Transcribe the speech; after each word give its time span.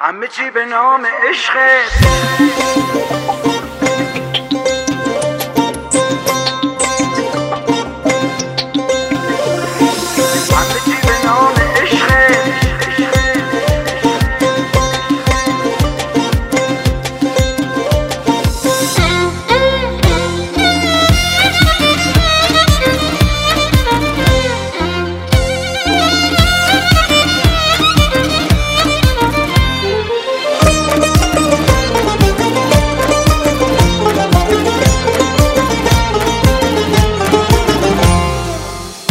همه 0.00 0.26
چی 0.28 0.50
به 0.50 0.64
نام 0.64 1.06
عشق 1.28 1.58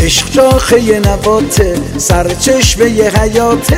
عشق 0.08 0.32
شاخه 0.34 1.00
نباته 1.00 1.76
سرچشمه 1.98 2.90
یه 2.90 3.10
حیاته. 3.10 3.78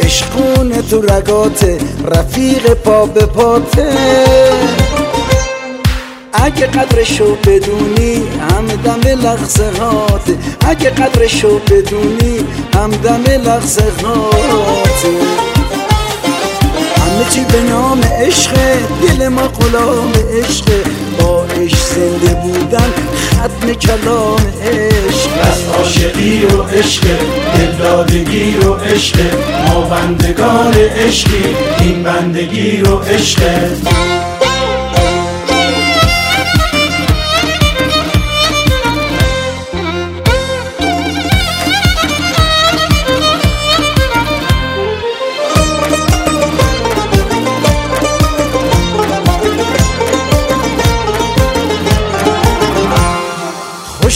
عشقونه 0.00 0.82
تو 0.82 1.02
رگاته 1.02 1.78
رفیق 2.04 2.74
پا 2.74 3.06
به 3.06 3.26
پاته. 3.26 3.92
اگه 6.32 6.66
قدرشو 6.66 7.34
بدونی 7.34 8.22
هم 8.50 8.66
دم 8.66 9.00
لحظه 9.20 9.70
هاته 9.80 10.38
اگه 10.68 10.90
قدرشو 10.90 11.58
بدونی 11.58 12.38
هم 12.74 12.90
دم 12.90 13.24
لحظه 13.24 13.92
هاته 14.02 15.31
چی 17.30 17.44
به 17.44 17.60
نام 17.70 18.00
عشقه. 18.00 18.78
دل 19.02 19.28
ما 19.28 19.42
غلام 19.42 20.12
عشقه. 20.12 20.82
با 21.18 21.44
عشق 21.44 21.76
زنده 21.76 22.34
بودن 22.34 22.92
ختم 23.42 23.72
کلام 23.74 24.40
عشق 24.62 25.30
از 25.42 25.68
عاشقی 25.78 26.44
و 26.44 26.62
عشق 26.62 27.02
دلدادگی 27.56 28.56
و 28.56 28.74
عشق 28.74 29.16
ما 29.68 29.80
بندگان 29.80 30.74
عشقی 30.74 31.56
این 31.80 32.02
بندگی 32.02 32.82
و 32.82 32.98
عشق 32.98 33.40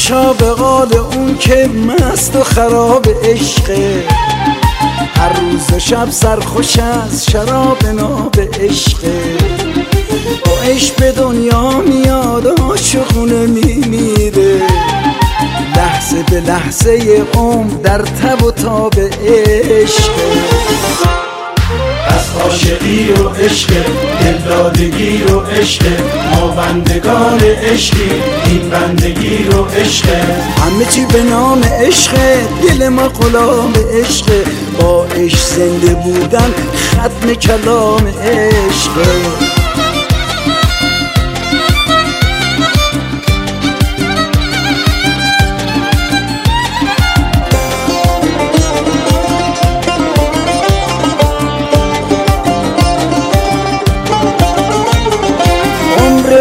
خوشا 0.07 0.33
به 0.33 0.51
قال 0.51 0.97
اون 0.97 1.39
که 1.39 1.69
مست 1.69 2.37
و 2.37 2.45
خراب 2.45 3.07
عشقه 3.25 4.05
هر 5.17 5.41
روز 5.41 5.73
و 5.73 5.79
شب 5.79 6.11
سرخوش 6.11 6.79
از 6.79 7.27
شراب 7.27 7.87
ناب 7.87 8.35
عشقه 8.61 9.37
با 10.45 10.53
عشق 10.65 10.97
به 10.97 11.13
دنیا 11.13 11.71
میاد 11.71 12.61
عاشقونه 12.61 13.47
میمیره. 13.47 14.63
لحظه 15.77 16.23
به 16.23 16.41
لحظه 16.41 17.25
عمر 17.35 17.75
در 17.83 18.03
تب 18.03 18.45
و 18.45 18.51
تاب 18.51 18.95
عشقه 19.01 21.16
و 23.05 23.29
عشق 23.29 23.71
دلدادگی 24.21 25.23
و 25.23 25.41
عشق 25.41 25.83
ما 26.35 26.47
بندگان 26.47 27.41
عشقی 27.41 28.11
این 28.47 28.71
بندگی 28.71 29.49
و 29.49 29.65
عشق. 29.65 30.07
همه 30.59 30.85
چی 30.85 31.07
به 31.13 31.23
نام 31.23 31.63
عشقه 31.63 32.41
دل 32.63 32.89
ما 32.89 33.09
غلام 33.09 33.73
عشقه 33.93 34.45
با 34.81 35.05
عشق 35.05 35.39
زنده 35.39 35.95
بودن 35.95 36.51
ختم 36.93 37.35
کلام 37.35 38.07
عشقه 38.07 39.46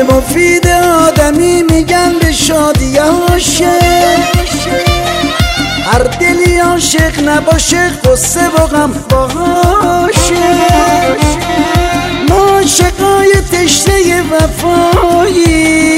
مفید 0.09 0.67
آدمی 1.07 1.63
میگن 1.63 2.13
به 2.21 2.31
شادی 2.31 2.97
عاشق. 2.97 3.65
هر 5.85 6.03
دلی 6.03 6.57
عاشق 6.57 7.29
نباشه 7.29 7.89
قصه 7.89 8.47
و 8.47 8.67
غم 8.67 8.91
باشه 9.09 10.35
ما 12.29 12.35
عاشقای 12.35 13.33
تشنه 13.51 14.21
وفایی. 14.21 15.97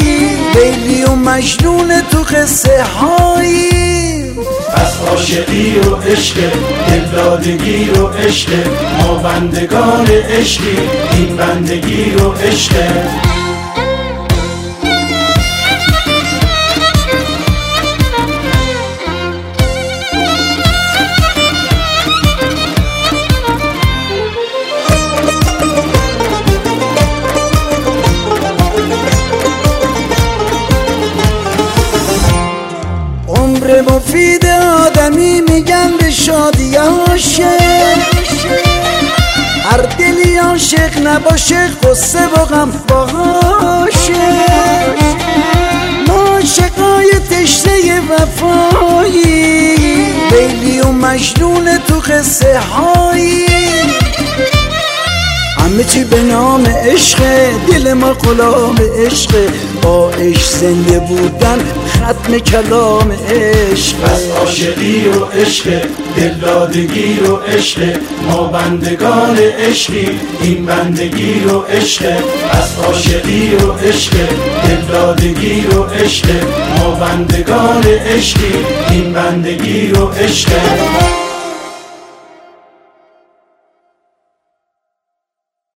لیلی 0.55 1.03
و 1.03 1.15
مجنون 1.15 2.01
تو 2.11 2.17
قصه 2.17 2.83
هایی. 2.83 4.07
از 4.73 5.07
عاشقی 5.09 5.79
و 5.79 5.95
عشق 5.95 6.35
دلدادگی 6.89 7.89
و 7.89 8.07
عشق 8.07 8.49
ما 9.01 9.13
بندگان 9.13 10.07
عشقی 10.07 10.77
این 11.13 11.35
بندگی 11.37 12.15
و 12.15 12.31
عشق. 12.31 12.73
مفید 34.07 34.45
آدمی 34.45 35.41
میگن 35.41 35.91
به 35.99 36.11
شادی 36.11 36.75
عاشق. 36.75 37.97
هر 39.63 39.77
دلی 39.77 40.37
عاشق 40.37 41.07
نباشه 41.07 41.67
قصه 41.83 42.27
و 42.27 42.45
غم 42.45 42.71
باشه 42.87 44.13
ما 46.07 46.13
عاشقای 46.13 47.11
تشنه 47.29 48.01
وفایی. 48.09 49.75
لیلی 50.31 50.79
و 50.79 50.91
مجنون 50.91 51.77
تو 51.87 51.99
قصه 51.99 52.59
هایی. 52.59 53.45
همه 55.59 55.83
چی 55.83 56.03
به 56.03 56.21
نام 56.21 56.65
عشقه 56.65 57.51
دل 57.67 57.93
ما 57.93 58.13
غلام 58.13 58.75
عشقه. 59.05 59.49
با 59.81 60.09
عشق 60.11 60.49
زنده 60.59 60.99
بودن 60.99 61.59
ختم 62.07 62.39
کلام 62.39 63.11
عشق. 63.11 64.03
از 64.03 64.29
عاشقی 64.29 65.07
و 65.07 65.25
عشق 65.25 65.81
دلدادگی 66.17 67.19
و 67.19 67.35
عشق. 67.35 67.99
ما 68.27 68.43
بندگان 68.43 69.37
عشقی 69.37 70.19
این 70.41 70.65
بندگی 70.65 71.39
و 71.39 71.59
عشق. 71.59 72.05
از 72.51 72.79
عاشقی 72.85 73.55
و 73.55 73.71
عشق 73.71 74.13
دلدادگی 74.67 75.67
و 75.67 75.83
عشق. 75.83 76.27
ما 76.77 76.91
بندگان 76.91 77.83
عشقی 77.83 78.53
این 78.91 79.13
بندگی 79.13 79.91
و 79.91 80.05
عشق. 80.05 80.49